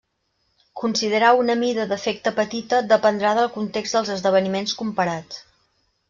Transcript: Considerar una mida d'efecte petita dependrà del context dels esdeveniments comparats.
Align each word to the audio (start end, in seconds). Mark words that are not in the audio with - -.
Considerar 0.83 1.27
una 1.41 1.55
mida 1.59 1.83
d'efecte 1.91 2.33
petita 2.39 2.79
dependrà 2.93 3.33
del 3.39 3.51
context 3.57 3.97
dels 3.99 4.09
esdeveniments 4.15 4.73
comparats. 4.81 5.43